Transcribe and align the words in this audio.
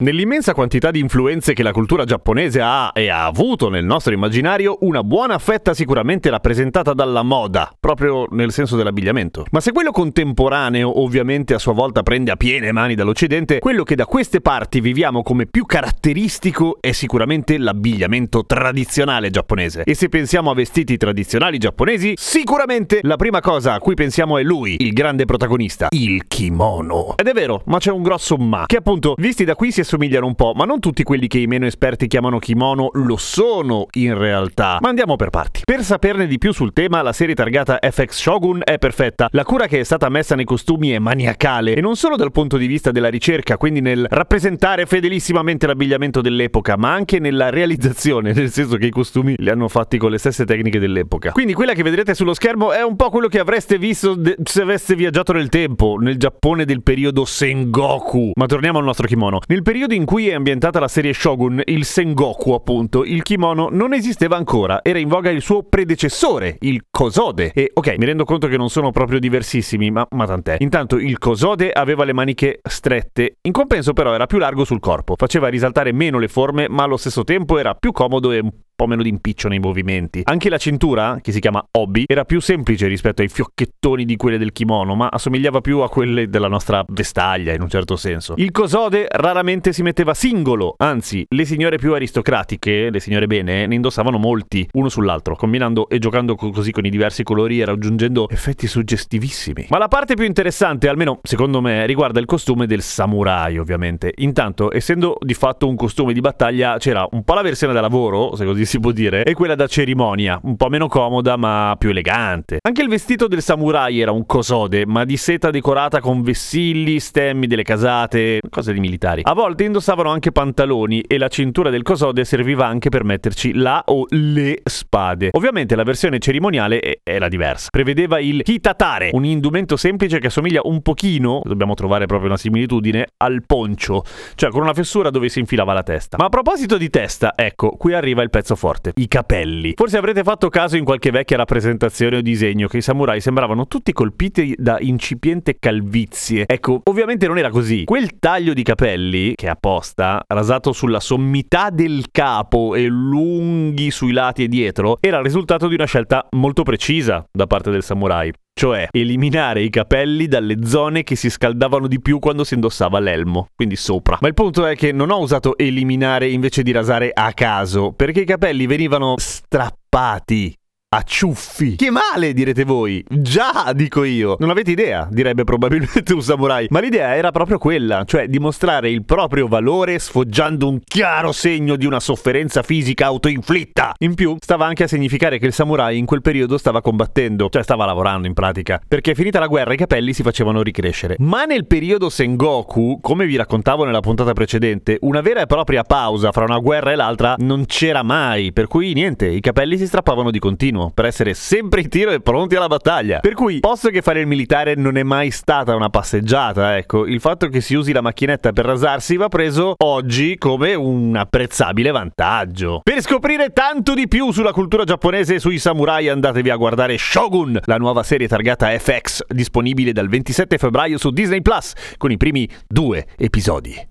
Nell'immensa 0.00 0.54
quantità 0.54 0.90
di 0.90 0.98
influenze 0.98 1.52
che 1.52 1.62
la 1.62 1.72
cultura 1.72 2.04
giapponese 2.04 2.62
ha 2.62 2.90
e 2.94 3.10
ha 3.10 3.26
avuto 3.26 3.68
nel 3.68 3.84
nostro 3.84 4.14
immaginario, 4.14 4.78
una 4.80 5.04
buona 5.04 5.36
fetta 5.36 5.74
sicuramente 5.74 6.30
rappresentata 6.30 6.94
dalla 6.94 7.22
moda, 7.22 7.70
proprio 7.78 8.26
nel 8.30 8.50
senso 8.50 8.76
dell'abbigliamento. 8.76 9.44
Ma 9.50 9.60
se 9.60 9.72
quello 9.72 9.90
contemporaneo 9.90 11.02
ovviamente 11.02 11.52
a 11.52 11.58
sua 11.58 11.74
volta 11.74 12.02
prende 12.02 12.30
a 12.30 12.36
piene 12.36 12.72
mani 12.72 12.94
dall'Occidente, 12.94 13.58
quello 13.58 13.82
che 13.82 13.94
da 13.94 14.06
queste 14.06 14.40
parti 14.40 14.80
viviamo 14.80 15.22
come 15.22 15.44
più 15.44 15.66
caratteristico 15.66 16.78
è 16.80 16.92
sicuramente 16.92 17.58
l'abbigliamento 17.58 18.46
tradizionale 18.46 19.28
giapponese. 19.28 19.82
E 19.84 19.92
se 19.92 20.08
pensiamo 20.08 20.50
a 20.50 20.54
vestiti 20.54 20.96
tradizionali 20.96 21.58
giapponesi, 21.58 22.14
sicuramente 22.16 23.00
la 23.02 23.16
prima 23.16 23.40
cosa 23.40 23.74
a 23.74 23.78
cui 23.78 23.92
pensiamo 23.92 24.38
è 24.38 24.42
lui, 24.42 24.76
il 24.78 24.94
grande 24.94 25.26
protagonista, 25.26 25.88
il 25.90 26.26
kimono. 26.26 27.16
Ed 27.18 27.28
è 27.28 27.34
vero, 27.34 27.60
ma 27.66 27.76
c'è 27.76 27.90
un 27.90 28.02
grosso 28.02 28.38
ma, 28.38 28.64
che 28.64 28.78
appunto, 28.78 29.12
visti 29.18 29.44
da 29.44 29.54
qui 29.54 29.70
si 29.70 29.88
assomigliano 29.90 30.26
un 30.26 30.36
po', 30.36 30.52
ma 30.54 30.64
non 30.64 30.78
tutti 30.78 31.02
quelli 31.02 31.26
che 31.26 31.38
i 31.38 31.46
meno 31.48 31.66
esperti 31.66 32.06
chiamano 32.06 32.38
kimono 32.38 32.90
lo 32.92 33.16
sono 33.16 33.86
in 33.92 34.16
realtà. 34.16 34.78
Ma 34.80 34.88
andiamo 34.88 35.16
per 35.16 35.30
parti. 35.30 35.62
Per 35.64 35.82
saperne 35.82 36.28
di 36.28 36.38
più 36.38 36.52
sul 36.52 36.72
tema, 36.72 37.02
la 37.02 37.12
serie 37.12 37.34
targata 37.34 37.80
FX 37.80 38.10
Shogun 38.10 38.60
è 38.62 38.78
perfetta. 38.78 39.28
La 39.32 39.42
cura 39.42 39.66
che 39.66 39.80
è 39.80 39.82
stata 39.82 40.08
messa 40.08 40.36
nei 40.36 40.44
costumi 40.44 40.90
è 40.90 41.00
maniacale 41.00 41.74
e 41.74 41.80
non 41.80 41.96
solo 41.96 42.14
dal 42.14 42.30
punto 42.30 42.56
di 42.56 42.68
vista 42.68 42.92
della 42.92 43.08
ricerca, 43.08 43.56
quindi 43.56 43.80
nel 43.80 44.06
rappresentare 44.08 44.86
fedelissimamente 44.86 45.66
l'abbigliamento 45.66 46.20
dell'epoca, 46.20 46.76
ma 46.76 46.92
anche 46.92 47.18
nella 47.18 47.50
realizzazione, 47.50 48.30
nel 48.32 48.50
senso 48.50 48.76
che 48.76 48.86
i 48.86 48.90
costumi 48.90 49.34
li 49.38 49.50
hanno 49.50 49.66
fatti 49.66 49.98
con 49.98 50.12
le 50.12 50.18
stesse 50.18 50.44
tecniche 50.44 50.78
dell'epoca. 50.78 51.32
Quindi 51.32 51.52
quella 51.52 51.72
che 51.72 51.82
vedrete 51.82 52.14
sullo 52.14 52.34
schermo 52.34 52.70
è 52.70 52.82
un 52.82 52.94
po' 52.94 53.10
quello 53.10 53.26
che 53.26 53.40
avreste 53.40 53.76
visto 53.76 54.14
de- 54.14 54.36
se 54.44 54.62
aveste 54.62 54.94
viaggiato 54.94 55.32
nel 55.32 55.48
tempo, 55.48 55.96
nel 55.98 56.16
Giappone 56.16 56.64
del 56.64 56.82
periodo 56.82 57.24
Sengoku. 57.24 58.30
Ma 58.34 58.46
torniamo 58.46 58.78
al 58.78 58.84
nostro 58.84 59.08
kimono. 59.08 59.40
Nel 59.48 59.62
periodo 59.62 59.79
periodo 59.80 59.94
in 59.94 60.04
cui 60.04 60.28
è 60.28 60.34
ambientata 60.34 60.78
la 60.78 60.88
serie 60.88 61.14
Shogun, 61.14 61.62
il 61.64 61.86
Sengoku 61.86 62.52
appunto, 62.52 63.02
il 63.02 63.22
kimono 63.22 63.68
non 63.70 63.94
esisteva 63.94 64.36
ancora, 64.36 64.80
era 64.82 64.98
in 64.98 65.08
voga 65.08 65.30
il 65.30 65.40
suo 65.40 65.62
predecessore, 65.62 66.58
il 66.60 66.84
Kosode. 66.90 67.52
E 67.54 67.70
ok, 67.72 67.94
mi 67.96 68.04
rendo 68.04 68.24
conto 68.24 68.46
che 68.46 68.58
non 68.58 68.68
sono 68.68 68.90
proprio 68.90 69.18
diversissimi, 69.18 69.90
ma, 69.90 70.06
ma 70.10 70.26
tant'è. 70.26 70.56
Intanto 70.58 70.96
il 70.96 71.16
Kosode 71.16 71.70
aveva 71.70 72.04
le 72.04 72.12
maniche 72.12 72.60
strette, 72.62 73.36
in 73.40 73.52
compenso 73.52 73.94
però 73.94 74.12
era 74.12 74.26
più 74.26 74.36
largo 74.36 74.64
sul 74.64 74.80
corpo, 74.80 75.14
faceva 75.16 75.48
risaltare 75.48 75.92
meno 75.92 76.18
le 76.18 76.28
forme, 76.28 76.68
ma 76.68 76.82
allo 76.82 76.98
stesso 76.98 77.24
tempo 77.24 77.56
era 77.56 77.72
più 77.72 77.92
comodo 77.92 78.32
e 78.32 78.40
un 78.40 78.50
po' 78.80 78.86
meno 78.86 79.02
di 79.02 79.10
impiccio 79.10 79.48
nei 79.48 79.58
movimenti. 79.58 80.22
Anche 80.24 80.48
la 80.48 80.56
cintura, 80.56 81.18
che 81.20 81.32
si 81.32 81.40
chiama 81.40 81.62
obi, 81.72 82.04
era 82.06 82.24
più 82.24 82.40
semplice 82.40 82.86
rispetto 82.86 83.20
ai 83.20 83.28
fiocchettoni 83.28 84.06
di 84.06 84.16
quelle 84.16 84.38
del 84.38 84.52
kimono, 84.52 84.94
ma 84.94 85.08
assomigliava 85.08 85.60
più 85.60 85.80
a 85.80 85.90
quelle 85.90 86.30
della 86.30 86.48
nostra 86.48 86.82
vestaglia 86.88 87.52
in 87.52 87.60
un 87.60 87.68
certo 87.68 87.96
senso. 87.96 88.32
Il 88.38 88.50
Kosode 88.50 89.06
raramente 89.10 89.74
si 89.74 89.82
metteva 89.82 90.14
singolo, 90.14 90.76
anzi, 90.78 91.26
le 91.28 91.44
signore 91.44 91.76
più 91.76 91.92
aristocratiche, 91.92 92.88
le 92.88 93.00
signore 93.00 93.26
bene, 93.26 93.66
ne 93.66 93.74
indossavano 93.74 94.16
molti, 94.16 94.66
uno 94.72 94.88
sull'altro, 94.88 95.36
combinando 95.36 95.90
e 95.90 95.98
giocando 95.98 96.34
co- 96.34 96.48
così 96.48 96.70
con 96.70 96.86
i 96.86 96.90
diversi 96.90 97.22
colori 97.22 97.60
e 97.60 97.66
raggiungendo 97.66 98.30
effetti 98.30 98.66
suggestivissimi. 98.66 99.66
Ma 99.68 99.76
la 99.76 99.88
parte 99.88 100.14
più 100.14 100.24
interessante, 100.24 100.88
almeno 100.88 101.18
secondo 101.22 101.60
me, 101.60 101.84
riguarda 101.84 102.18
il 102.18 102.24
costume 102.24 102.66
del 102.66 102.80
samurai, 102.80 103.58
ovviamente. 103.58 104.14
Intanto, 104.16 104.74
essendo 104.74 105.18
di 105.20 105.34
fatto 105.34 105.68
un 105.68 105.76
costume 105.76 106.14
di 106.14 106.20
battaglia, 106.20 106.78
c'era 106.78 107.06
un 107.10 107.24
po' 107.24 107.34
la 107.34 107.42
versione 107.42 107.74
da 107.74 107.82
lavoro, 107.82 108.34
se 108.36 108.46
così 108.46 108.68
si 108.70 108.78
può 108.78 108.92
dire, 108.92 109.24
e 109.24 109.34
quella 109.34 109.56
da 109.56 109.66
cerimonia, 109.66 110.38
un 110.44 110.54
po' 110.54 110.68
meno 110.68 110.86
comoda 110.86 111.36
ma 111.36 111.74
più 111.76 111.90
elegante. 111.90 112.58
Anche 112.62 112.82
il 112.82 112.88
vestito 112.88 113.26
del 113.26 113.42
samurai 113.42 113.98
era 113.98 114.12
un 114.12 114.24
kosode, 114.26 114.86
ma 114.86 115.04
di 115.04 115.16
seta 115.16 115.50
decorata 115.50 115.98
con 115.98 116.22
vessilli, 116.22 117.00
stemmi 117.00 117.48
delle 117.48 117.64
casate, 117.64 118.38
cose 118.48 118.72
di 118.72 118.78
militari. 118.78 119.22
A 119.24 119.34
volte 119.34 119.64
indossavano 119.64 120.10
anche 120.10 120.30
pantaloni 120.30 121.00
e 121.00 121.18
la 121.18 121.26
cintura 121.26 121.68
del 121.68 121.82
kosode 121.82 122.24
serviva 122.24 122.64
anche 122.64 122.90
per 122.90 123.02
metterci 123.02 123.54
la 123.54 123.82
o 123.86 124.06
le 124.10 124.60
spade. 124.62 125.30
Ovviamente 125.32 125.74
la 125.74 125.82
versione 125.82 126.20
cerimoniale 126.20 127.00
era 127.02 127.26
diversa. 127.26 127.70
Prevedeva 127.72 128.20
il 128.20 128.40
hitatare, 128.44 129.10
un 129.14 129.24
indumento 129.24 129.76
semplice 129.76 130.20
che 130.20 130.28
assomiglia 130.28 130.60
un 130.62 130.80
pochino, 130.80 131.40
dobbiamo 131.42 131.74
trovare 131.74 132.06
proprio 132.06 132.28
una 132.28 132.38
similitudine, 132.38 133.08
al 133.16 133.42
poncio, 133.44 134.04
cioè 134.36 134.50
con 134.50 134.62
una 134.62 134.74
fessura 134.74 135.10
dove 135.10 135.28
si 135.28 135.40
infilava 135.40 135.72
la 135.72 135.82
testa. 135.82 136.18
Ma 136.20 136.26
a 136.26 136.28
proposito 136.28 136.78
di 136.78 136.88
testa, 136.88 137.32
ecco, 137.34 137.70
qui 137.70 137.94
arriva 137.94 138.22
il 138.22 138.30
pezzo 138.30 138.58
forte, 138.60 138.92
i 138.96 139.08
capelli. 139.08 139.72
Forse 139.74 139.96
avrete 139.96 140.22
fatto 140.22 140.50
caso 140.50 140.76
in 140.76 140.84
qualche 140.84 141.10
vecchia 141.10 141.38
rappresentazione 141.38 142.18
o 142.18 142.20
disegno 142.20 142.68
che 142.68 142.76
i 142.76 142.82
samurai 142.82 143.20
sembravano 143.20 143.66
tutti 143.66 143.92
colpiti 143.92 144.54
da 144.58 144.76
incipiente 144.78 145.56
calvizie. 145.58 146.44
Ecco, 146.46 146.82
ovviamente 146.84 147.26
non 147.26 147.38
era 147.38 147.48
così. 147.48 147.84
Quel 147.84 148.18
taglio 148.18 148.52
di 148.52 148.62
capelli, 148.62 149.34
che 149.34 149.46
è 149.46 149.50
apposta, 149.50 150.22
rasato 150.28 150.72
sulla 150.72 151.00
sommità 151.00 151.70
del 151.70 152.06
capo 152.12 152.74
e 152.74 152.86
lunghi 152.86 153.90
sui 153.90 154.12
lati 154.12 154.44
e 154.44 154.48
dietro, 154.48 154.98
era 155.00 155.16
il 155.16 155.24
risultato 155.24 155.66
di 155.66 155.74
una 155.74 155.86
scelta 155.86 156.28
molto 156.32 156.62
precisa 156.62 157.24
da 157.32 157.46
parte 157.46 157.70
del 157.70 157.82
samurai 157.82 158.30
cioè 158.60 158.88
eliminare 158.90 159.62
i 159.62 159.70
capelli 159.70 160.26
dalle 160.26 160.66
zone 160.66 161.02
che 161.02 161.16
si 161.16 161.30
scaldavano 161.30 161.86
di 161.86 161.98
più 161.98 162.18
quando 162.18 162.44
si 162.44 162.52
indossava 162.52 162.98
l'elmo, 162.98 163.48
quindi 163.56 163.74
sopra. 163.74 164.18
Ma 164.20 164.28
il 164.28 164.34
punto 164.34 164.66
è 164.66 164.76
che 164.76 164.92
non 164.92 165.10
ho 165.10 165.18
usato 165.18 165.56
eliminare 165.56 166.28
invece 166.28 166.62
di 166.62 166.70
rasare 166.70 167.10
a 167.10 167.32
caso, 167.32 167.92
perché 167.92 168.20
i 168.20 168.26
capelli 168.26 168.66
venivano 168.66 169.14
strappati 169.16 170.59
a 170.92 171.02
ciuffi. 171.04 171.76
Che 171.76 171.88
male, 171.88 172.32
direte 172.32 172.64
voi. 172.64 173.04
Già, 173.08 173.70
dico 173.76 174.02
io. 174.02 174.34
Non 174.40 174.50
avete 174.50 174.72
idea, 174.72 175.06
direbbe 175.08 175.44
probabilmente 175.44 176.12
un 176.12 176.20
samurai. 176.20 176.66
Ma 176.70 176.80
l'idea 176.80 177.14
era 177.14 177.30
proprio 177.30 177.58
quella, 177.58 178.02
cioè 178.04 178.26
dimostrare 178.26 178.90
il 178.90 179.04
proprio 179.04 179.46
valore 179.46 180.00
sfoggiando 180.00 180.68
un 180.68 180.80
chiaro 180.82 181.30
segno 181.30 181.76
di 181.76 181.86
una 181.86 182.00
sofferenza 182.00 182.64
fisica 182.64 183.06
autoinflitta. 183.06 183.94
In 183.98 184.14
più, 184.14 184.34
stava 184.40 184.66
anche 184.66 184.82
a 184.82 184.88
significare 184.88 185.38
che 185.38 185.46
il 185.46 185.52
samurai 185.52 185.96
in 185.96 186.06
quel 186.06 186.22
periodo 186.22 186.58
stava 186.58 186.80
combattendo, 186.80 187.48
cioè 187.50 187.62
stava 187.62 187.84
lavorando 187.84 188.26
in 188.26 188.34
pratica. 188.34 188.80
Perché 188.84 189.14
finita 189.14 189.38
la 189.38 189.46
guerra 189.46 189.74
i 189.74 189.76
capelli 189.76 190.12
si 190.12 190.24
facevano 190.24 190.60
ricrescere. 190.60 191.14
Ma 191.20 191.44
nel 191.44 191.68
periodo 191.68 192.10
Sengoku, 192.10 192.98
come 193.00 193.26
vi 193.26 193.36
raccontavo 193.36 193.84
nella 193.84 194.00
puntata 194.00 194.32
precedente, 194.32 194.98
una 195.02 195.20
vera 195.20 195.42
e 195.42 195.46
propria 195.46 195.84
pausa 195.84 196.32
fra 196.32 196.42
una 196.42 196.58
guerra 196.58 196.90
e 196.90 196.96
l'altra 196.96 197.36
non 197.38 197.64
c'era 197.66 198.02
mai. 198.02 198.52
Per 198.52 198.66
cui 198.66 198.92
niente, 198.92 199.28
i 199.28 199.40
capelli 199.40 199.78
si 199.78 199.86
strappavano 199.86 200.32
di 200.32 200.40
continuo 200.40 200.78
per 200.88 201.04
essere 201.04 201.34
sempre 201.34 201.82
in 201.82 201.88
tiro 201.90 202.10
e 202.10 202.20
pronti 202.20 202.54
alla 202.54 202.66
battaglia. 202.66 203.20
Per 203.20 203.34
cui, 203.34 203.60
posto 203.60 203.90
che 203.90 204.00
fare 204.00 204.20
il 204.20 204.26
militare 204.26 204.74
non 204.74 204.96
è 204.96 205.02
mai 205.02 205.30
stata 205.30 205.74
una 205.74 205.90
passeggiata, 205.90 206.78
ecco, 206.78 207.06
il 207.06 207.20
fatto 207.20 207.48
che 207.48 207.60
si 207.60 207.74
usi 207.74 207.92
la 207.92 208.00
macchinetta 208.00 208.52
per 208.52 208.64
rasarsi 208.64 209.16
va 209.16 209.28
preso 209.28 209.74
oggi 209.76 210.38
come 210.38 210.74
un 210.74 211.14
apprezzabile 211.14 211.90
vantaggio. 211.90 212.80
Per 212.82 213.02
scoprire 213.02 213.52
tanto 213.52 213.94
di 213.94 214.08
più 214.08 214.30
sulla 214.32 214.52
cultura 214.52 214.84
giapponese 214.84 215.34
e 215.34 215.40
sui 215.40 215.58
samurai 215.58 216.08
andatevi 216.08 216.50
a 216.50 216.56
guardare 216.56 216.96
Shogun, 216.96 217.60
la 217.64 217.76
nuova 217.76 218.02
serie 218.02 218.28
targata 218.28 218.68
FX, 218.68 219.24
disponibile 219.28 219.92
dal 219.92 220.08
27 220.08 220.56
febbraio 220.58 220.96
su 220.98 221.10
Disney 221.10 221.42
Plus, 221.42 221.72
con 221.96 222.10
i 222.10 222.16
primi 222.16 222.48
due 222.66 223.06
episodi. 223.16 223.88